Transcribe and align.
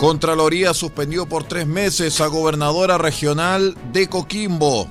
Contraloría 0.00 0.72
suspendió 0.72 1.26
por 1.26 1.44
tres 1.44 1.66
meses 1.66 2.22
a 2.22 2.26
gobernadora 2.26 2.96
regional 2.96 3.76
de 3.92 4.08
Coquimbo. 4.08 4.88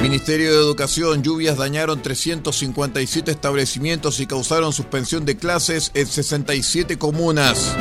Ministerio 0.00 0.50
de 0.50 0.56
Educación, 0.56 1.22
lluvias 1.22 1.58
dañaron 1.58 2.00
357 2.00 3.30
establecimientos 3.30 4.18
y 4.20 4.26
causaron 4.26 4.72
suspensión 4.72 5.26
de 5.26 5.36
clases 5.36 5.90
en 5.92 6.06
67 6.06 6.96
comunas. 6.96 7.76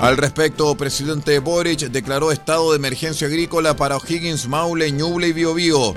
Al 0.00 0.16
respecto, 0.16 0.74
presidente 0.76 1.38
Boric 1.38 1.82
declaró 1.82 2.32
estado 2.32 2.72
de 2.72 2.78
emergencia 2.78 3.28
agrícola 3.28 3.76
para 3.76 3.96
O'Higgins, 3.98 4.48
Maule, 4.48 4.90
Ñuble 4.90 5.28
y 5.28 5.32
Biobío. 5.32 5.94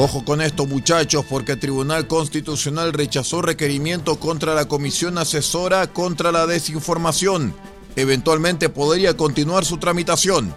Ojo 0.00 0.24
con 0.24 0.40
esto 0.40 0.64
muchachos, 0.64 1.24
porque 1.28 1.52
el 1.52 1.58
Tribunal 1.58 2.06
Constitucional 2.06 2.92
rechazó 2.92 3.42
requerimiento 3.42 4.20
contra 4.20 4.54
la 4.54 4.68
Comisión 4.68 5.18
Asesora 5.18 5.88
contra 5.88 6.30
la 6.30 6.46
Desinformación. 6.46 7.52
Eventualmente 7.96 8.68
podría 8.68 9.16
continuar 9.16 9.64
su 9.64 9.78
tramitación. 9.78 10.54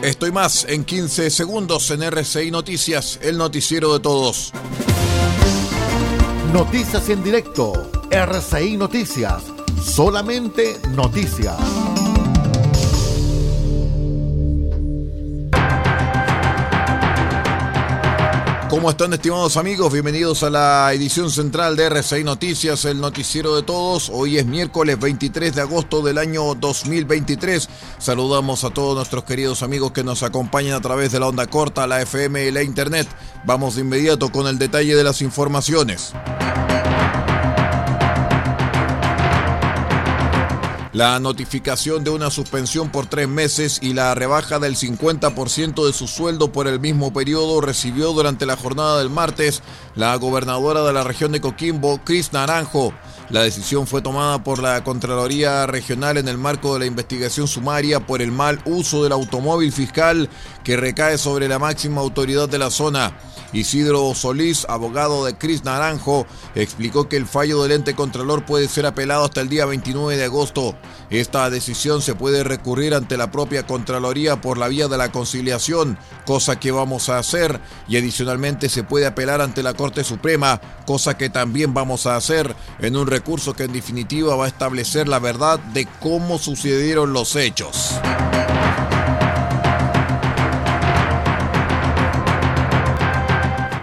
Estoy 0.00 0.32
más 0.32 0.64
en 0.66 0.86
15 0.86 1.28
segundos 1.28 1.90
en 1.90 2.02
RCI 2.02 2.50
Noticias, 2.50 3.18
el 3.20 3.36
noticiero 3.36 3.92
de 3.92 4.00
todos. 4.00 4.54
Noticias 6.54 7.10
en 7.10 7.22
directo, 7.22 7.90
RCI 8.10 8.78
Noticias, 8.78 9.42
solamente 9.82 10.80
noticias. 10.94 11.58
¿Cómo 18.78 18.90
están 18.90 19.12
estimados 19.12 19.56
amigos? 19.56 19.92
Bienvenidos 19.92 20.44
a 20.44 20.50
la 20.50 20.92
edición 20.92 21.32
central 21.32 21.74
de 21.74 21.86
RCI 21.86 22.22
Noticias, 22.22 22.84
el 22.84 23.00
noticiero 23.00 23.56
de 23.56 23.64
todos. 23.64 24.08
Hoy 24.08 24.38
es 24.38 24.46
miércoles 24.46 25.00
23 25.00 25.52
de 25.56 25.62
agosto 25.62 26.00
del 26.00 26.16
año 26.16 26.54
2023. 26.54 27.68
Saludamos 27.98 28.62
a 28.62 28.70
todos 28.70 28.94
nuestros 28.94 29.24
queridos 29.24 29.64
amigos 29.64 29.90
que 29.90 30.04
nos 30.04 30.22
acompañan 30.22 30.76
a 30.76 30.80
través 30.80 31.10
de 31.10 31.18
la 31.18 31.26
onda 31.26 31.48
corta, 31.48 31.88
la 31.88 32.00
FM 32.00 32.46
y 32.46 32.52
la 32.52 32.62
Internet. 32.62 33.08
Vamos 33.44 33.74
de 33.74 33.80
inmediato 33.80 34.30
con 34.30 34.46
el 34.46 34.60
detalle 34.60 34.94
de 34.94 35.02
las 35.02 35.22
informaciones. 35.22 36.14
La 40.98 41.20
notificación 41.20 42.02
de 42.02 42.10
una 42.10 42.28
suspensión 42.28 42.90
por 42.90 43.06
tres 43.06 43.28
meses 43.28 43.78
y 43.80 43.94
la 43.94 44.16
rebaja 44.16 44.58
del 44.58 44.74
50% 44.74 45.86
de 45.86 45.92
su 45.92 46.08
sueldo 46.08 46.50
por 46.50 46.66
el 46.66 46.80
mismo 46.80 47.12
periodo 47.12 47.60
recibió 47.60 48.12
durante 48.12 48.46
la 48.46 48.56
jornada 48.56 48.98
del 48.98 49.08
martes 49.08 49.62
la 49.94 50.16
gobernadora 50.16 50.82
de 50.82 50.92
la 50.92 51.04
región 51.04 51.30
de 51.30 51.40
Coquimbo, 51.40 52.00
Cris 52.02 52.32
Naranjo. 52.32 52.92
La 53.30 53.42
decisión 53.42 53.86
fue 53.86 54.00
tomada 54.00 54.42
por 54.42 54.62
la 54.62 54.82
Contraloría 54.82 55.66
Regional 55.66 56.16
en 56.16 56.28
el 56.28 56.38
marco 56.38 56.72
de 56.72 56.80
la 56.80 56.86
investigación 56.86 57.46
sumaria 57.46 58.00
por 58.00 58.22
el 58.22 58.32
mal 58.32 58.58
uso 58.64 59.02
del 59.02 59.12
automóvil 59.12 59.70
fiscal 59.70 60.30
que 60.64 60.78
recae 60.78 61.18
sobre 61.18 61.46
la 61.46 61.58
máxima 61.58 62.00
autoridad 62.00 62.48
de 62.48 62.58
la 62.58 62.70
zona. 62.70 63.18
Isidro 63.52 64.14
Solís, 64.14 64.66
abogado 64.68 65.24
de 65.24 65.36
Cris 65.36 65.64
Naranjo, 65.64 66.26
explicó 66.54 67.08
que 67.08 67.16
el 67.16 67.26
fallo 67.26 67.62
del 67.62 67.72
ente 67.72 67.94
contralor 67.94 68.44
puede 68.44 68.68
ser 68.68 68.84
apelado 68.84 69.24
hasta 69.24 69.40
el 69.40 69.48
día 69.48 69.64
29 69.64 70.16
de 70.16 70.24
agosto. 70.24 70.76
Esta 71.10 71.48
decisión 71.48 72.02
se 72.02 72.14
puede 72.14 72.44
recurrir 72.44 72.94
ante 72.94 73.16
la 73.16 73.30
propia 73.30 73.66
Contraloría 73.66 74.40
por 74.40 74.58
la 74.58 74.68
vía 74.68 74.88
de 74.88 74.98
la 74.98 75.10
conciliación, 75.10 75.98
cosa 76.26 76.60
que 76.60 76.70
vamos 76.70 77.08
a 77.08 77.18
hacer, 77.18 77.60
y 77.88 77.96
adicionalmente 77.96 78.68
se 78.68 78.84
puede 78.84 79.06
apelar 79.06 79.40
ante 79.40 79.62
la 79.62 79.72
Corte 79.72 80.04
Suprema, 80.04 80.60
cosa 80.86 81.16
que 81.16 81.30
también 81.30 81.72
vamos 81.72 82.06
a 82.06 82.16
hacer 82.16 82.54
en 82.80 82.96
un 82.96 83.06
recurso 83.18 83.52
que 83.52 83.64
en 83.64 83.72
definitiva 83.72 84.36
va 84.36 84.44
a 84.44 84.48
establecer 84.48 85.08
la 85.08 85.18
verdad 85.18 85.58
de 85.58 85.88
cómo 85.98 86.38
sucedieron 86.38 87.12
los 87.12 87.34
hechos. 87.34 87.98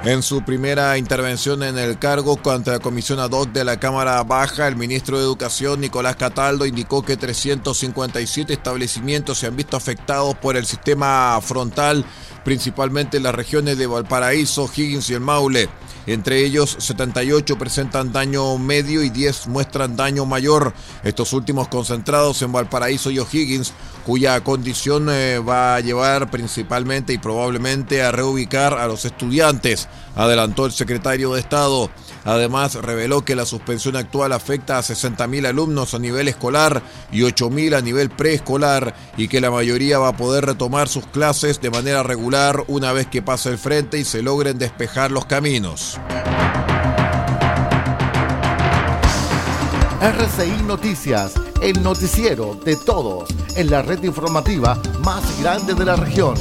En 0.05 0.21
su 0.21 0.43
primera 0.43 0.99
intervención 0.99 1.63
en 1.63 1.79
el 1.79 1.97
cargo 1.97 2.37
contra 2.37 2.73
la 2.73 2.79
comisión 2.79 3.19
ad 3.19 3.31
hoc 3.31 3.51
de 3.51 3.63
la 3.63 3.79
Cámara 3.79 4.21
Baja, 4.21 4.67
el 4.67 4.75
ministro 4.75 5.17
de 5.17 5.23
Educación, 5.23 5.81
Nicolás 5.81 6.15
Cataldo, 6.15 6.67
indicó 6.67 7.03
que 7.03 7.17
357 7.17 8.53
establecimientos 8.53 9.39
se 9.39 9.47
han 9.47 9.55
visto 9.55 9.75
afectados 9.75 10.35
por 10.35 10.57
el 10.57 10.67
sistema 10.67 11.39
frontal, 11.41 12.05
principalmente 12.43 13.17
en 13.17 13.23
las 13.23 13.33
regiones 13.33 13.79
de 13.79 13.87
Valparaíso, 13.87 14.69
Higgins 14.71 15.09
y 15.09 15.15
el 15.15 15.21
Maule. 15.21 15.69
Entre 16.07 16.45
ellos, 16.45 16.75
78 16.79 17.57
presentan 17.57 18.13
daño 18.13 18.59
medio 18.59 19.01
y 19.01 19.09
10 19.09 19.47
muestran 19.47 19.95
daño 19.95 20.25
mayor. 20.25 20.73
Estos 21.03 21.33
últimos 21.33 21.67
concentrados 21.67 22.43
en 22.43 22.51
Valparaíso 22.51 23.09
y 23.09 23.17
O'Higgins, 23.17 23.73
cuya 24.05 24.39
condición 24.43 25.07
eh, 25.09 25.39
va 25.39 25.75
a 25.75 25.79
llevar 25.79 26.29
principalmente 26.29 27.13
y 27.13 27.17
probablemente 27.17 28.03
a 28.03 28.11
reubicar 28.11 28.75
a 28.75 28.85
los 28.87 29.05
estudiantes, 29.05 29.87
adelantó 30.15 30.65
el 30.65 30.71
secretario 30.71 31.33
de 31.33 31.39
Estado. 31.39 31.89
Además, 32.23 32.75
reveló 32.75 33.23
que 33.23 33.35
la 33.35 33.45
suspensión 33.45 33.95
actual 33.95 34.31
afecta 34.31 34.77
a 34.77 34.81
60.000 34.81 35.47
alumnos 35.47 35.93
a 35.93 35.99
nivel 35.99 36.27
escolar 36.27 36.81
y 37.11 37.21
8.000 37.21 37.77
a 37.77 37.81
nivel 37.81 38.09
preescolar 38.09 38.95
y 39.17 39.27
que 39.27 39.41
la 39.41 39.51
mayoría 39.51 39.99
va 39.99 40.09
a 40.09 40.17
poder 40.17 40.45
retomar 40.45 40.87
sus 40.87 41.05
clases 41.05 41.61
de 41.61 41.69
manera 41.69 42.03
regular 42.03 42.63
una 42.67 42.93
vez 42.93 43.07
que 43.07 43.21
pase 43.21 43.49
el 43.49 43.57
frente 43.57 43.99
y 43.99 44.05
se 44.05 44.21
logren 44.21 44.57
despejar 44.57 45.11
los 45.11 45.25
caminos. 45.25 45.99
RCI 50.01 50.63
Noticias, 50.63 51.33
el 51.61 51.81
noticiero 51.81 52.55
de 52.63 52.75
todos 52.75 53.29
en 53.55 53.71
la 53.71 53.81
red 53.81 54.03
informativa 54.03 54.79
más 54.99 55.23
grande 55.41 55.73
de 55.73 55.85
la 55.85 55.95
región. 55.95 56.35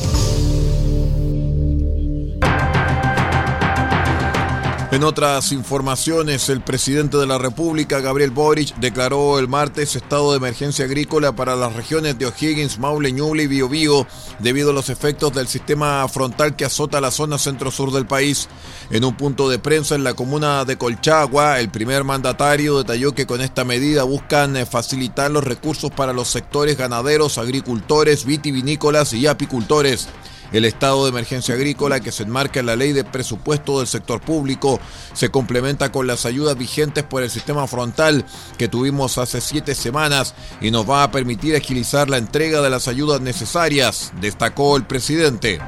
En 4.95 5.03
otras 5.03 5.51
informaciones, 5.51 6.49
el 6.49 6.61
presidente 6.61 7.17
de 7.17 7.27
la 7.27 7.37
República, 7.37 7.99
Gabriel 7.99 8.31
Boric, 8.31 8.77
declaró 8.77 9.41
el 9.41 9.49
martes 9.49 9.97
estado 9.97 10.31
de 10.31 10.37
emergencia 10.37 10.85
agrícola 10.85 11.35
para 11.35 11.57
las 11.57 11.75
regiones 11.75 12.17
de 12.17 12.27
O'Higgins, 12.27 12.79
Maule, 12.79 13.11
Ñuble 13.11 13.43
y 13.43 13.47
Biobío 13.49 14.07
debido 14.39 14.71
a 14.71 14.73
los 14.73 14.91
efectos 14.91 15.33
del 15.33 15.49
sistema 15.49 16.07
frontal 16.07 16.55
que 16.55 16.65
azota 16.65 17.01
la 17.01 17.11
zona 17.11 17.39
centro-sur 17.39 17.91
del 17.91 18.07
país. 18.07 18.49
En 18.91 19.05
un 19.05 19.17
punto 19.17 19.49
de 19.49 19.59
prensa 19.59 19.97
en 19.97 20.05
la 20.05 20.15
comuna 20.15 20.65
de 20.65 20.79
Colchagua, 20.79 21.59
el 21.59 21.71
primer 21.71 22.05
mandatario 22.05 22.79
detalló 22.79 23.17
que 23.17 23.27
con 23.27 23.41
esta 23.41 23.65
medida 23.65 24.05
buscan 24.05 24.57
eh, 24.57 24.65
facilitar 24.65 25.29
los 25.29 25.43
recursos 25.43 25.91
para 25.91 26.13
los 26.13 26.29
sectores 26.29 26.79
ganaderos, 26.79 27.39
agricultores, 27.39 28.25
vitivinícolas 28.25 29.13
y 29.13 29.27
apicultores. 29.27 30.07
El 30.55 30.65
estado 30.65 31.03
de 31.03 31.11
emergencia 31.11 31.57
agrícola 31.57 31.99
que 31.99 32.13
se 32.13 32.23
enmarca 32.23 32.61
en 32.61 32.67
la 32.67 32.77
ley 32.77 32.93
de 32.93 33.03
presupuesto 33.03 33.79
del 33.81 33.89
sector 33.89 34.21
público 34.21 34.79
se 35.13 35.29
complementa 35.29 35.91
con 35.91 36.07
las 36.07 36.27
ayudas 36.27 36.57
vigentes 36.57 37.03
por 37.03 37.25
el 37.25 37.31
sistema 37.31 37.67
frontal 37.67 38.25
que 38.57 38.69
tuvimos 38.69 39.19
hace 39.19 39.41
siete 39.41 39.75
semanas 39.75 40.33
y 40.61 40.71
nos 40.71 40.89
va 40.89 41.03
a 41.03 41.11
permitir 41.11 41.57
agilizar 41.57 42.09
la 42.09 42.19
entrega 42.19 42.63
de 42.63 42.71
las 42.71 42.87
ayudas 42.87 43.21
necesarias, 43.21 44.13
destacó 44.21 44.77
el 44.77 44.87
presidente. 44.87 45.59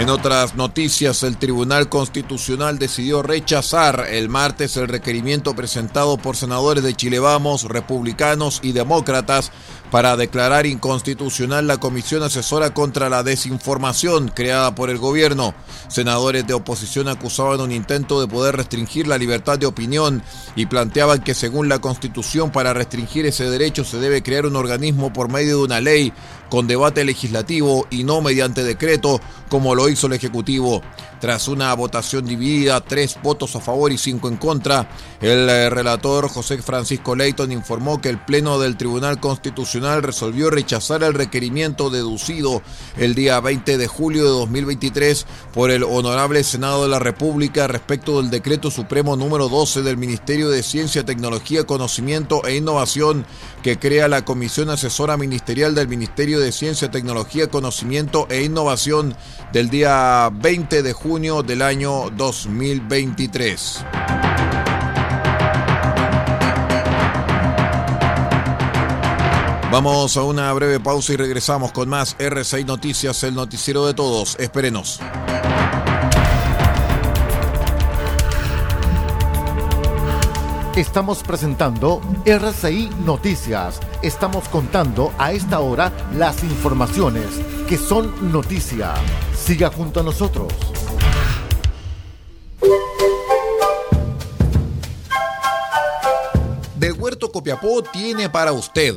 En 0.00 0.08
otras 0.08 0.54
noticias, 0.54 1.22
el 1.24 1.36
Tribunal 1.36 1.90
Constitucional 1.90 2.78
decidió 2.78 3.22
rechazar 3.22 4.06
el 4.08 4.30
martes 4.30 4.78
el 4.78 4.88
requerimiento 4.88 5.54
presentado 5.54 6.16
por 6.16 6.36
senadores 6.36 6.82
de 6.82 6.94
Chile 6.94 7.18
Vamos, 7.18 7.64
republicanos 7.64 8.60
y 8.62 8.72
demócratas 8.72 9.52
para 9.90 10.16
declarar 10.16 10.66
inconstitucional 10.66 11.66
la 11.66 11.78
Comisión 11.78 12.22
Asesora 12.22 12.72
contra 12.72 13.08
la 13.08 13.22
Desinformación 13.22 14.28
creada 14.28 14.74
por 14.74 14.90
el 14.90 14.98
gobierno. 14.98 15.54
Senadores 15.88 16.46
de 16.46 16.54
oposición 16.54 17.08
acusaban 17.08 17.60
un 17.60 17.72
intento 17.72 18.20
de 18.20 18.28
poder 18.28 18.56
restringir 18.56 19.08
la 19.08 19.18
libertad 19.18 19.58
de 19.58 19.66
opinión 19.66 20.22
y 20.54 20.66
planteaban 20.66 21.22
que 21.22 21.34
según 21.34 21.68
la 21.68 21.80
Constitución 21.80 22.50
para 22.50 22.72
restringir 22.72 23.26
ese 23.26 23.50
derecho 23.50 23.84
se 23.84 23.98
debe 23.98 24.22
crear 24.22 24.46
un 24.46 24.56
organismo 24.56 25.12
por 25.12 25.28
medio 25.28 25.58
de 25.58 25.64
una 25.64 25.80
ley 25.80 26.12
con 26.48 26.66
debate 26.66 27.04
legislativo 27.04 27.86
y 27.90 28.04
no 28.04 28.20
mediante 28.20 28.64
decreto 28.64 29.20
como 29.48 29.74
lo 29.74 29.88
hizo 29.88 30.06
el 30.06 30.12
Ejecutivo. 30.12 30.82
Tras 31.20 31.48
una 31.48 31.74
votación 31.74 32.24
dividida, 32.24 32.80
tres 32.80 33.18
votos 33.22 33.54
a 33.54 33.60
favor 33.60 33.92
y 33.92 33.98
cinco 33.98 34.28
en 34.28 34.36
contra, 34.36 34.88
el 35.20 35.48
eh, 35.50 35.68
relator 35.68 36.28
José 36.28 36.62
Francisco 36.62 37.14
Leighton 37.14 37.52
informó 37.52 38.00
que 38.00 38.08
el 38.08 38.18
Pleno 38.18 38.58
del 38.58 38.76
Tribunal 38.76 39.20
Constitucional 39.20 39.79
resolvió 40.00 40.50
rechazar 40.50 41.02
el 41.02 41.14
requerimiento 41.14 41.90
deducido 41.90 42.62
el 42.98 43.14
día 43.14 43.40
20 43.40 43.78
de 43.78 43.86
julio 43.86 44.24
de 44.24 44.30
2023 44.30 45.26
por 45.52 45.70
el 45.70 45.82
Honorable 45.82 46.42
Senado 46.44 46.82
de 46.82 46.88
la 46.88 46.98
República 46.98 47.66
respecto 47.66 48.20
del 48.20 48.30
Decreto 48.30 48.70
Supremo 48.70 49.16
número 49.16 49.48
12 49.48 49.82
del 49.82 49.96
Ministerio 49.96 50.50
de 50.50 50.62
Ciencia, 50.62 51.04
Tecnología, 51.04 51.64
Conocimiento 51.64 52.46
e 52.46 52.56
Innovación 52.56 53.26
que 53.62 53.78
crea 53.78 54.08
la 54.08 54.24
Comisión 54.24 54.70
Asesora 54.70 55.16
Ministerial 55.16 55.74
del 55.74 55.88
Ministerio 55.88 56.40
de 56.40 56.52
Ciencia, 56.52 56.90
Tecnología, 56.90 57.48
Conocimiento 57.48 58.26
e 58.30 58.44
Innovación 58.44 59.16
del 59.52 59.70
día 59.70 60.30
20 60.32 60.82
de 60.82 60.92
junio 60.92 61.42
del 61.42 61.62
año 61.62 62.10
2023. 62.10 64.19
Vamos 69.72 70.16
a 70.16 70.24
una 70.24 70.52
breve 70.52 70.80
pausa 70.80 71.12
y 71.12 71.16
regresamos 71.16 71.70
con 71.70 71.88
más 71.88 72.18
R6 72.18 72.66
Noticias, 72.66 73.22
el 73.22 73.36
noticiero 73.36 73.86
de 73.86 73.94
todos. 73.94 74.34
Espérenos. 74.40 74.98
Estamos 80.74 81.22
presentando 81.22 82.00
RCI 82.24 82.90
Noticias. 83.04 83.78
Estamos 84.02 84.48
contando 84.48 85.12
a 85.18 85.30
esta 85.30 85.60
hora 85.60 85.92
las 86.16 86.42
informaciones 86.42 87.26
que 87.68 87.78
son 87.78 88.32
noticia. 88.32 88.94
Siga 89.36 89.70
junto 89.70 90.00
a 90.00 90.02
nosotros. 90.02 90.52
Del 96.74 96.94
Huerto 96.94 97.30
Copiapó 97.30 97.84
tiene 97.84 98.28
para 98.28 98.52
usted 98.52 98.96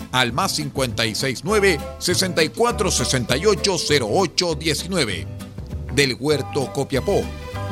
al 0.11 0.33
más 0.33 0.53
569 0.53 1.79
6468 1.99 3.77
0819. 4.05 5.27
Del 5.93 6.15
Huerto 6.19 6.71
Copiapó, 6.73 7.21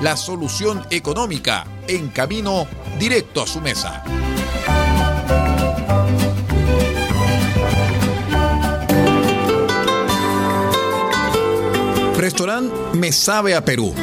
la 0.01 0.17
solución 0.17 0.85
económica 0.89 1.65
en 1.87 2.09
camino 2.09 2.67
directo 2.99 3.41
a 3.41 3.47
su 3.47 3.61
mesa. 3.61 4.03
Restaurante 12.19 12.75
Me 12.97 13.13
Sabe 13.13 13.55
a 13.55 13.63
Perú. 13.63 13.93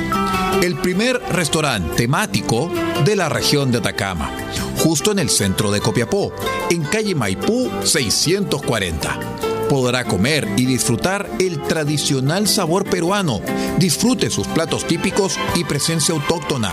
El 0.62 0.76
primer 0.76 1.20
restaurante 1.30 1.96
temático 1.96 2.70
de 3.04 3.14
la 3.14 3.28
región 3.28 3.70
de 3.70 3.78
Atacama, 3.78 4.30
justo 4.78 5.12
en 5.12 5.18
el 5.18 5.30
centro 5.30 5.70
de 5.70 5.80
Copiapó, 5.80 6.32
en 6.70 6.82
calle 6.82 7.14
Maipú 7.14 7.70
640 7.82 9.36
podrá 9.68 10.04
comer 10.04 10.48
y 10.56 10.64
disfrutar 10.64 11.28
el 11.38 11.60
tradicional 11.62 12.46
sabor 12.46 12.84
peruano. 12.84 13.40
Disfrute 13.78 14.30
sus 14.30 14.46
platos 14.46 14.86
típicos 14.86 15.38
y 15.54 15.64
presencia 15.64 16.14
autóctona. 16.14 16.72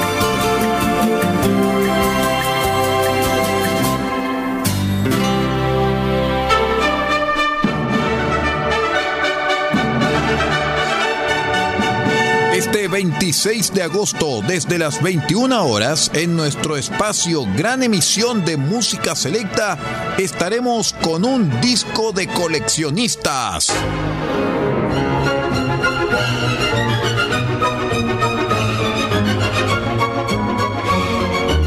26 13.43 13.73
de 13.73 13.81
agosto, 13.81 14.41
desde 14.47 14.77
las 14.77 15.01
21 15.01 15.65
horas, 15.65 16.11
en 16.13 16.35
nuestro 16.35 16.77
espacio 16.77 17.43
Gran 17.57 17.81
Emisión 17.81 18.45
de 18.45 18.55
Música 18.55 19.15
Selecta, 19.15 20.13
estaremos 20.19 20.93
con 20.93 21.25
un 21.25 21.59
disco 21.59 22.11
de 22.11 22.27
coleccionistas. 22.27 23.73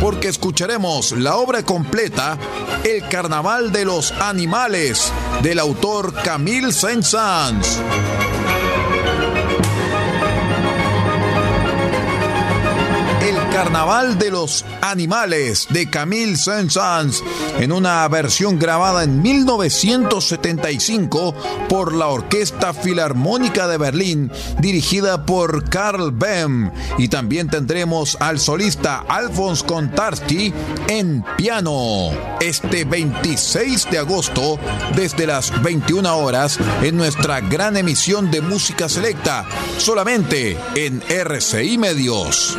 porque 0.00 0.28
escucharemos 0.28 1.12
la 1.12 1.36
obra 1.36 1.64
completa 1.64 2.36
El 2.84 3.08
Carnaval 3.08 3.72
de 3.72 3.86
los 3.86 4.12
Animales 4.12 5.10
del 5.42 5.58
autor 5.58 6.12
Camille 6.22 6.72
Saint-Saëns. 6.72 7.80
Carnaval 13.54 14.18
de 14.18 14.30
los 14.32 14.64
Animales 14.80 15.68
de 15.70 15.88
Camille 15.88 16.36
Saint-Saëns 16.36 17.22
en 17.60 17.70
una 17.70 18.08
versión 18.08 18.58
grabada 18.58 19.04
en 19.04 19.22
1975 19.22 21.32
por 21.68 21.94
la 21.94 22.08
Orquesta 22.08 22.74
Filarmónica 22.74 23.68
de 23.68 23.78
Berlín 23.78 24.32
dirigida 24.58 25.24
por 25.24 25.70
Karl 25.70 26.10
Bem 26.10 26.72
y 26.98 27.06
también 27.06 27.48
tendremos 27.48 28.16
al 28.18 28.40
solista 28.40 29.04
Alphonse 29.08 29.64
Contarski 29.64 30.52
en 30.88 31.24
piano 31.36 32.10
este 32.40 32.84
26 32.84 33.88
de 33.88 33.98
agosto 33.98 34.58
desde 34.96 35.28
las 35.28 35.62
21 35.62 36.18
horas 36.18 36.58
en 36.82 36.96
nuestra 36.96 37.40
gran 37.40 37.76
emisión 37.76 38.32
de 38.32 38.40
música 38.40 38.88
selecta 38.88 39.46
solamente 39.78 40.58
en 40.74 41.00
RCI 41.08 41.78
Medios. 41.78 42.58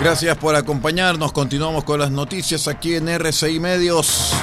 Gracias 0.00 0.34
por 0.38 0.56
acompañarnos. 0.56 1.30
Continuamos 1.30 1.84
con 1.84 2.00
las 2.00 2.10
noticias 2.10 2.68
aquí 2.68 2.94
en 2.94 3.06
RCI 3.06 3.60
Medios. 3.60 4.34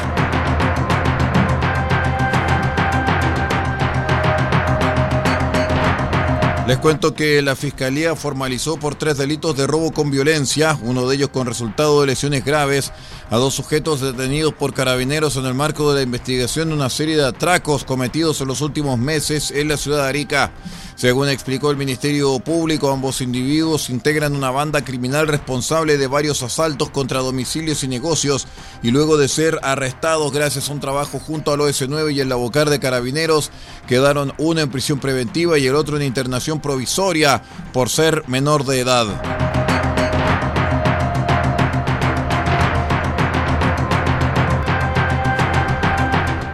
Les 6.67 6.77
cuento 6.77 7.15
que 7.15 7.41
la 7.41 7.55
Fiscalía 7.55 8.15
formalizó 8.15 8.77
por 8.77 8.95
tres 8.95 9.17
delitos 9.17 9.55
de 9.55 9.65
robo 9.65 9.91
con 9.93 10.11
violencia, 10.11 10.77
uno 10.83 11.07
de 11.07 11.15
ellos 11.15 11.29
con 11.29 11.47
resultado 11.47 12.01
de 12.01 12.07
lesiones 12.07 12.43
graves, 12.43 12.91
a 13.29 13.37
dos 13.37 13.53
sujetos 13.55 14.01
detenidos 14.01 14.53
por 14.53 14.73
carabineros 14.73 15.37
en 15.37 15.45
el 15.45 15.53
marco 15.53 15.89
de 15.89 15.95
la 15.95 16.03
investigación 16.03 16.67
de 16.67 16.75
una 16.75 16.89
serie 16.89 17.15
de 17.15 17.25
atracos 17.25 17.83
cometidos 17.83 18.41
en 18.41 18.49
los 18.49 18.59
últimos 18.59 18.99
meses 18.99 19.49
en 19.51 19.69
la 19.69 19.77
ciudad 19.77 20.03
de 20.03 20.09
Arica. 20.09 20.51
Según 20.98 21.30
explicó 21.30 21.70
el 21.70 21.77
Ministerio 21.77 22.39
Público, 22.39 22.89
ambos 22.89 23.22
individuos 23.22 23.92
integran 23.92 24.36
una 24.36 24.50
banda 24.50 24.84
criminal 24.84 25.27
responsable 25.27 25.96
de 25.96 26.08
varios 26.08 26.42
asaltos 26.42 26.89
contra 26.89 27.20
domicilios 27.20 27.84
y 27.84 27.88
negocios 27.88 28.48
y 28.82 28.89
luego 28.89 29.16
de 29.16 29.27
ser 29.27 29.60
arrestados 29.62 30.34
gracias 30.34 30.70
a 30.70 30.74
un 30.74 30.80
trabajo 30.80 31.20
junto 31.20 31.54
al 31.54 31.60
OS9 31.60 32.16
y 32.16 32.20
el 32.20 32.30
Labocar 32.30 32.72
de 32.72 32.80
Carabineros, 32.80 33.51
quedaron 33.88 34.34
uno 34.39 34.60
en 34.60 34.72
prisión 34.72 35.00
preventiva 35.00 35.60
y 35.60 35.68
el 35.68 35.75
otro 35.75 35.98
en 35.98 36.04
internación 36.04 36.62
provisoria 36.62 37.44
por 37.74 37.92
ser 37.92 38.24
menor 38.27 38.66
de 38.66 38.80
edad. 38.80 39.47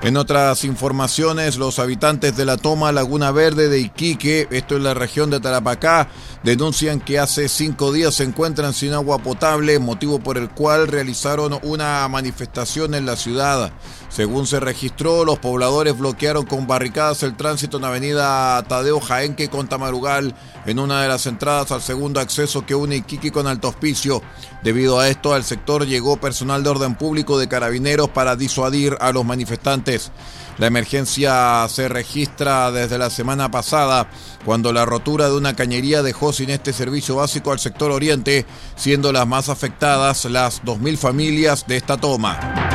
En 0.04 0.18
otras 0.18 0.66
informaciones, 0.66 1.56
los 1.56 1.80
habitantes 1.80 2.36
de 2.36 2.44
la 2.44 2.58
toma 2.58 2.92
Laguna 2.92 3.32
Verde 3.32 3.70
de 3.70 3.80
Iquique, 3.80 4.50
esto 4.52 4.76
es 4.76 4.84
la 4.84 4.94
región 4.94 5.30
de 5.30 5.40
Tarapacá, 5.40 6.10
denuncian 6.44 7.00
que 7.00 7.20
hace 7.20 7.48
cinco 7.48 7.94
días 7.94 8.16
se 8.16 8.26
encuentran 8.26 8.74
sin 8.74 8.92
agua 8.92 9.20
potable, 9.20 9.80
motivo 9.80 10.20
por 10.20 10.38
el 10.38 10.50
cual 10.50 10.90
realizaron 10.90 11.58
una 11.64 12.06
manifestación 12.10 12.96
en 12.96 13.06
la 13.06 13.16
ciudad. 13.16 13.72
Según 14.14 14.46
se 14.46 14.60
registró, 14.60 15.26
los 15.26 15.40
pobladores 15.40 15.98
bloquearon 15.98 16.46
con 16.46 16.68
barricadas 16.68 17.24
el 17.24 17.36
tránsito 17.36 17.78
en 17.78 17.86
avenida 17.86 18.62
Tadeo 18.62 19.00
Jaenque 19.00 19.50
con 19.50 19.68
Tamarugal, 19.68 20.36
en 20.68 20.78
una 20.78 21.02
de 21.02 21.08
las 21.08 21.26
entradas 21.26 21.72
al 21.72 21.82
segundo 21.82 22.20
acceso 22.20 22.64
que 22.64 22.76
une 22.76 22.98
Iquique 22.98 23.32
con 23.32 23.48
Alto 23.48 23.70
Hospicio. 23.70 24.22
Debido 24.62 25.00
a 25.00 25.10
esto, 25.10 25.34
al 25.34 25.44
sector 25.44 25.88
llegó 25.88 26.18
personal 26.18 26.62
de 26.62 26.70
orden 26.70 26.94
público 26.94 27.40
de 27.40 27.48
carabineros 27.48 28.10
para 28.10 28.36
disuadir 28.36 28.96
a 29.00 29.12
los 29.12 29.26
manifestantes. 29.26 30.12
La 30.60 30.68
emergencia 30.68 31.68
se 31.68 31.90
registra 31.90 32.72
desde 32.72 33.00
la 33.00 33.10
semana 33.10 33.50
pasada, 33.50 34.12
cuando 34.46 34.72
la 34.74 34.86
rotura 34.86 35.28
de 35.28 35.38
una 35.38 35.56
cañería 35.56 36.04
dejó 36.04 36.34
sin 36.34 36.52
este 36.52 36.72
servicio 36.72 37.16
básico 37.16 37.52
al 37.52 37.58
sector 37.58 37.90
oriente, 37.90 38.46
siendo 38.76 39.12
las 39.12 39.26
más 39.26 39.50
afectadas 39.50 40.26
las 40.26 40.62
2.000 40.62 40.98
familias 40.98 41.66
de 41.66 41.78
esta 41.78 41.98
toma. 41.98 42.73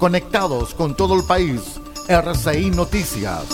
Conectados 0.00 0.72
con 0.72 0.94
todo 0.96 1.14
el 1.14 1.24
país, 1.24 1.60
RCI 2.08 2.70
Noticias. 2.70 3.44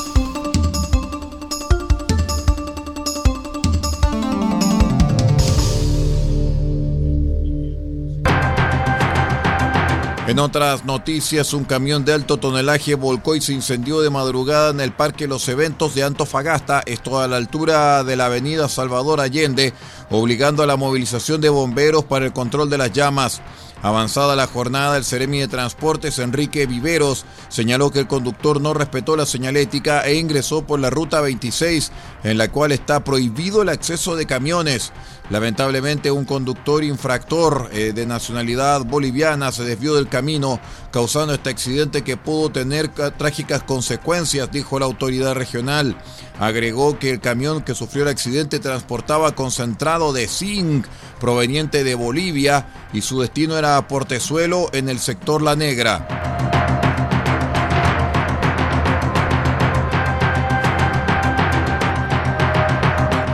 En 10.29 10.39
otras 10.39 10.85
noticias, 10.85 11.53
un 11.53 11.65
camión 11.65 12.05
de 12.05 12.13
alto 12.13 12.37
tonelaje 12.37 12.95
volcó 12.95 13.35
y 13.35 13.41
se 13.41 13.53
incendió 13.53 14.01
de 14.01 14.11
madrugada 14.11 14.71
en 14.71 14.81
el 14.81 14.93
Parque 14.93 15.27
Los 15.27 15.49
Eventos 15.49 15.97
de 15.97 16.05
Antofagasta, 16.05 16.83
esto 16.87 17.21
a 17.21 17.27
la 17.27 17.39
altura 17.39 18.05
de 18.05 18.15
la 18.15 18.27
avenida 18.27 18.69
Salvador 18.69 19.21
Allende, 19.21 19.73
obligando 20.11 20.63
a 20.63 20.67
la 20.67 20.77
movilización 20.77 21.41
de 21.41 21.49
bomberos 21.49 22.05
para 22.05 22.25
el 22.25 22.33
control 22.33 22.71
de 22.71 22.79
las 22.79 22.93
llamas. 22.93 23.43
Avanzada 23.83 24.35
la 24.37 24.47
jornada, 24.47 24.97
el 24.97 25.05
Ceremi 25.05 25.39
de 25.39 25.49
Transportes, 25.49 26.19
Enrique 26.19 26.67
Viveros, 26.67 27.25
señaló 27.49 27.91
que 27.91 28.01
el 28.01 28.07
conductor 28.07 28.61
no 28.61 28.75
respetó 28.75 29.17
la 29.17 29.27
señalética 29.27 30.01
e 30.07 30.15
ingresó 30.15 30.67
por 30.67 30.81
la 30.81 30.91
ruta 30.91 31.21
26, 31.21 31.93
en 32.25 32.39
la 32.39 32.51
cual 32.51 32.73
está 32.73 33.05
prohibido 33.05 33.63
el 33.63 33.69
acceso 33.69 34.17
de 34.17 34.27
camiones. 34.27 34.93
Lamentablemente, 35.29 36.11
un 36.11 36.25
conductor 36.25 36.85
infractor 36.85 37.69
eh, 37.73 37.93
de 37.93 38.07
nacionalidad 38.07 38.85
boliviana 38.85 39.51
se 39.51 39.65
desvió 39.65 39.97
del 39.97 40.09
camino, 40.09 40.61
causando 40.93 41.35
este 41.35 41.51
accidente 41.51 42.03
que 42.03 42.17
pudo 42.17 42.51
tener 42.51 42.89
trágicas 42.89 43.65
consecuencias, 43.65 44.51
dijo 44.53 44.79
la 44.79 44.87
autoridad 44.87 45.35
regional. 45.35 45.97
Agregó 46.39 46.99
que 46.99 47.11
el 47.11 47.21
camión 47.21 47.63
que 47.63 47.75
sufrió 47.75 48.05
el 48.05 48.11
accidente 48.11 48.61
transportaba 48.61 49.35
concentrado 49.35 50.13
de 50.13 50.29
zinc 50.29 50.87
proveniente 51.19 51.83
de 51.83 51.95
Bolivia 51.97 52.69
y 52.93 53.01
su 53.01 53.21
destino 53.21 53.59
era 53.59 53.89
Portezuelo 53.89 54.69
en 54.73 54.89
el 54.89 55.01
sector 55.01 55.43
La 55.43 55.57
Negra. 55.57 56.56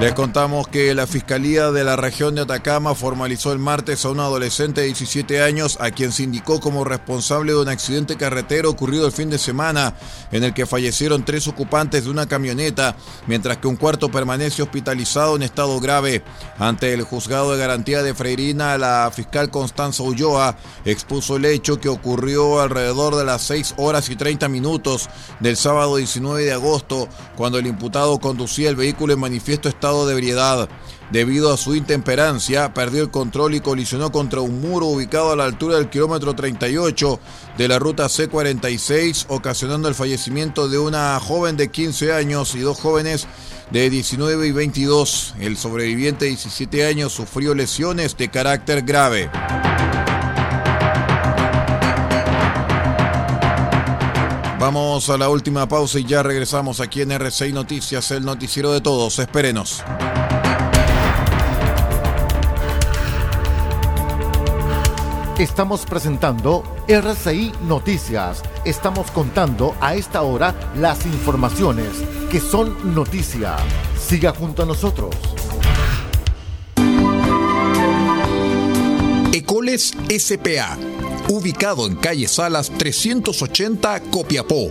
Les 0.03 0.15
contamos 0.15 0.67
que 0.67 0.97
la 0.97 1.07
Fiscalía 1.07 1.71
de 1.71 1.85
la 1.85 1.95
región 1.95 2.35
de 2.35 2.41
Atacama 2.41 2.93
formalizó 2.97 3.53
el 3.53 3.61
martes 3.61 4.05
a 4.05 4.09
un 4.09 4.19
adolescente 4.19 4.81
de 4.81 4.89
17 4.89 5.41
años 5.41 5.79
a 5.81 5.93
quien 5.93 6.11
se 6.11 6.25
indicó 6.25 6.59
como 6.59 6.83
responsable 6.83 7.53
de 7.53 7.61
un 7.61 7.69
accidente 7.69 8.17
carretero 8.17 8.69
ocurrido 8.69 9.07
el 9.07 9.13
fin 9.13 9.31
de 9.31 9.39
semana 9.39 9.95
en 10.33 10.43
el 10.43 10.55
que 10.55 10.67
fallecieron 10.67 11.25
tres 11.25 11.47
ocupantes 11.47 12.03
de 12.03 12.11
una 12.11 12.27
camioneta, 12.27 12.97
mientras 13.29 13.59
que 13.59 13.69
un 13.69 13.77
cuarto 13.77 14.11
permanece 14.11 14.63
hospitalizado 14.63 15.37
en 15.37 15.45
estado 15.45 15.79
grave. 15.79 16.25
Ante 16.59 16.93
el 16.95 17.05
juzgado 17.05 17.53
de 17.53 17.59
garantía 17.59 18.03
de 18.03 18.13
Freirina, 18.13 18.77
la 18.79 19.09
fiscal 19.15 19.51
Constanza 19.51 20.03
Ulloa 20.03 20.57
expuso 20.85 21.37
el 21.37 21.45
hecho 21.45 21.79
que 21.79 21.89
ocurrió 21.89 22.61
alrededor 22.61 23.15
de 23.15 23.25
las 23.25 23.43
6 23.43 23.75
horas 23.77 24.11
y 24.11 24.17
30 24.17 24.49
minutos 24.49 25.09
del 25.39 25.57
sábado 25.57 25.95
19 25.95 26.43
de 26.43 26.53
agosto, 26.55 27.09
cuando 27.37 27.61
el 27.61 27.69
imputado 27.69 28.19
conducía 28.19 28.69
el 28.69 28.75
vehículo 28.75 29.13
en 29.13 29.21
manifiesto 29.21 29.69
estado 29.69 29.92
de 30.07 30.13
ebriedad. 30.13 30.69
Debido 31.11 31.53
a 31.53 31.59
su 31.59 31.75
intemperancia, 31.75 32.73
perdió 32.73 33.03
el 33.03 33.11
control 33.11 33.55
y 33.55 33.61
colisionó 33.61 34.11
contra 34.11 34.41
un 34.41 34.63
muro 34.63 34.87
ubicado 34.87 35.31
a 35.31 35.37
la 35.37 35.45
altura 35.45 35.77
del 35.77 35.91
kilómetro 35.91 36.35
38 36.35 37.21
de 37.59 37.69
la 37.69 37.79
ruta 37.79 38.07
C46, 38.07 39.27
ocasionando 39.29 39.89
el 39.89 39.95
fallecimiento 39.95 40.69
de 40.69 40.79
una 40.79 41.21
joven 41.21 41.59
de 41.59 41.71
15 41.71 42.15
años 42.15 42.55
y 42.55 42.61
dos 42.61 42.81
jóvenes 42.81 43.27
de 43.71 43.91
19 43.91 44.47
y 44.47 44.53
22. 44.53 45.35
El 45.39 45.59
sobreviviente 45.59 46.25
de 46.25 46.31
17 46.31 46.87
años 46.87 47.13
sufrió 47.13 47.55
lesiones 47.55 48.17
de 48.17 48.31
carácter 48.31 48.81
grave. 48.81 49.31
Vamos 54.63 55.11
a 55.11 55.19
la 55.19 55.29
última 55.29 55.67
pausa 55.67 55.99
y 55.99 56.05
ya 56.05 56.23
regresamos 56.23 56.79
aquí 56.79 57.03
en 57.03 57.11
RCI 57.11 57.53
Noticias, 57.53 58.13
el 58.13 58.25
noticiero 58.25 58.73
de 58.73 58.81
todos. 58.81 59.19
Espérenos. 59.19 59.83
Estamos 65.37 65.85
presentando 65.85 66.63
RCI 66.87 67.53
Noticias. 67.67 68.41
Estamos 68.65 69.11
contando 69.11 69.75
a 69.81 69.97
esta 69.97 70.23
hora 70.23 70.55
las 70.77 71.07
informaciones 71.07 71.89
que 72.31 72.39
son 72.39 72.95
noticia. 72.95 73.57
Siga 73.99 74.33
junto 74.33 74.63
a 74.63 74.67
nosotros. 74.67 75.17
Ecoles 79.33 79.93
SPA 80.17 80.79
ubicado 81.29 81.87
en 81.87 81.97
calle 81.97 82.29
Salas 82.29 82.71
380 82.71 84.01
Copiapó. 84.11 84.71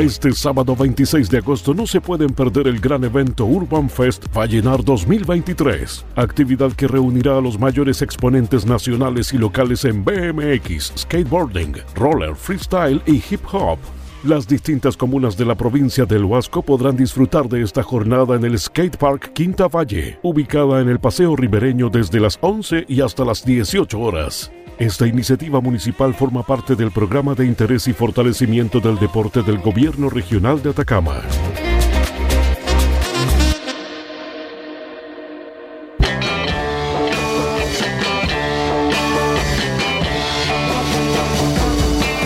Este 0.00 0.32
sábado 0.32 0.74
26 0.74 1.28
de 1.28 1.36
agosto 1.36 1.74
no 1.74 1.86
se 1.86 2.00
pueden 2.00 2.30
perder 2.30 2.68
el 2.68 2.80
gran 2.80 3.04
evento 3.04 3.44
Urban 3.44 3.90
Fest 3.90 4.24
Vallenar 4.34 4.82
2023, 4.82 6.06
actividad 6.16 6.72
que 6.72 6.88
reunirá 6.88 7.36
a 7.36 7.40
los 7.42 7.58
mayores 7.58 8.00
exponentes 8.00 8.64
nacionales 8.64 9.34
y 9.34 9.36
locales 9.36 9.84
en 9.84 10.02
BMX, 10.02 10.94
skateboarding, 10.96 11.74
roller, 11.94 12.34
freestyle 12.34 13.02
y 13.04 13.16
hip 13.16 13.42
hop. 13.52 13.78
Las 14.24 14.48
distintas 14.48 14.96
comunas 14.96 15.36
de 15.36 15.44
la 15.44 15.54
provincia 15.54 16.06
del 16.06 16.24
Huasco 16.24 16.62
podrán 16.62 16.96
disfrutar 16.96 17.46
de 17.50 17.62
esta 17.62 17.82
jornada 17.82 18.36
en 18.36 18.44
el 18.46 18.58
Skate 18.58 18.96
Park 18.96 19.32
Quinta 19.34 19.68
Valle, 19.68 20.18
ubicada 20.22 20.80
en 20.80 20.88
el 20.88 20.98
Paseo 20.98 21.36
Ribereño 21.36 21.90
desde 21.90 22.20
las 22.20 22.38
11 22.40 22.86
y 22.88 23.02
hasta 23.02 23.26
las 23.26 23.44
18 23.44 24.00
horas. 24.00 24.50
Esta 24.80 25.06
iniciativa 25.06 25.60
municipal 25.60 26.14
forma 26.14 26.42
parte 26.42 26.74
del 26.74 26.90
programa 26.90 27.34
de 27.34 27.44
interés 27.44 27.86
y 27.86 27.92
fortalecimiento 27.92 28.80
del 28.80 28.98
deporte 28.98 29.42
del 29.42 29.58
Gobierno 29.58 30.08
Regional 30.08 30.62
de 30.62 30.70
Atacama. 30.70 31.20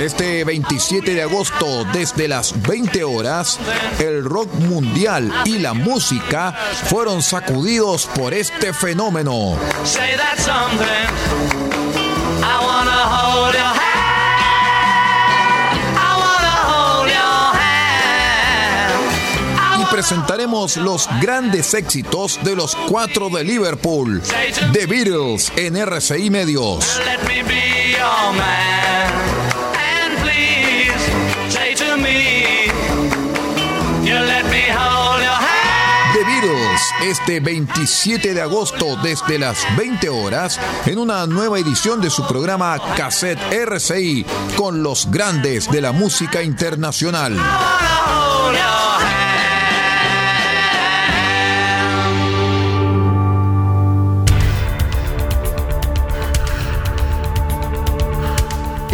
Este 0.00 0.44
27 0.44 1.12
de 1.12 1.22
agosto, 1.22 1.84
desde 1.92 2.28
las 2.28 2.54
20 2.62 3.02
horas, 3.02 3.58
el 3.98 4.24
rock 4.24 4.54
mundial 4.60 5.32
y 5.44 5.58
la 5.58 5.74
música 5.74 6.52
fueron 6.84 7.20
sacudidos 7.20 8.06
por 8.14 8.32
este 8.32 8.72
fenómeno. 8.72 9.58
Y 19.80 19.84
presentaremos 19.86 20.76
los 20.76 21.08
grandes 21.20 21.74
éxitos 21.74 22.38
de 22.42 22.56
los 22.56 22.74
cuatro 22.88 23.28
de 23.28 23.44
Liverpool, 23.44 24.22
The 24.72 24.86
Beatles 24.86 25.52
en 25.56 25.76
RCI 25.76 26.30
Medios. 26.30 27.00
Este 37.14 37.38
27 37.38 38.34
de 38.34 38.42
agosto 38.42 38.96
desde 39.00 39.38
las 39.38 39.64
20 39.76 40.08
horas 40.08 40.58
en 40.84 40.98
una 40.98 41.24
nueva 41.28 41.60
edición 41.60 42.00
de 42.00 42.10
su 42.10 42.26
programa 42.26 42.76
Cassette 42.96 43.38
RCI 43.52 44.26
con 44.56 44.82
los 44.82 45.08
grandes 45.12 45.70
de 45.70 45.80
la 45.80 45.92
música 45.92 46.42
internacional. 46.42 47.36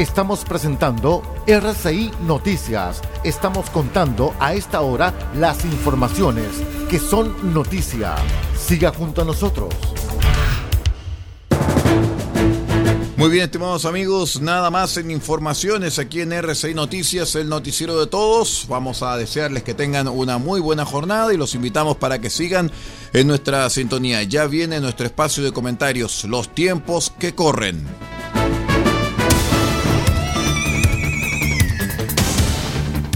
Estamos 0.01 0.47
presentando 0.47 1.23
RCI 1.47 2.11
Noticias. 2.23 3.03
Estamos 3.23 3.69
contando 3.69 4.35
a 4.41 4.55
esta 4.55 4.81
hora 4.81 5.13
las 5.35 5.63
informaciones 5.67 6.47
que 6.89 6.99
son 6.99 7.53
noticia. 7.53 8.15
Siga 8.59 8.95
junto 8.95 9.21
a 9.21 9.27
nosotros. 9.27 9.75
Muy 13.19 13.29
bien, 13.29 13.45
estimados 13.45 13.85
amigos, 13.85 14.41
nada 14.41 14.71
más 14.71 14.97
en 14.97 15.11
informaciones 15.11 15.99
aquí 15.99 16.23
en 16.23 16.33
RCI 16.33 16.73
Noticias, 16.73 17.35
el 17.35 17.51
noticiero 17.51 18.01
de 18.01 18.07
todos. 18.07 18.65
Vamos 18.71 19.03
a 19.03 19.19
desearles 19.19 19.65
que 19.65 19.75
tengan 19.75 20.09
una 20.09 20.39
muy 20.39 20.61
buena 20.61 20.87
jornada 20.87 21.35
y 21.35 21.37
los 21.37 21.55
invitamos 21.55 21.99
para 21.99 22.19
que 22.23 22.31
sigan 22.31 22.73
en 23.13 23.27
nuestra 23.27 23.69
sintonía. 23.69 24.23
Ya 24.23 24.47
viene 24.47 24.81
nuestro 24.81 25.05
espacio 25.05 25.45
de 25.45 25.53
comentarios, 25.53 26.25
los 26.25 26.55
tiempos 26.55 27.13
que 27.19 27.35
corren. 27.35 27.87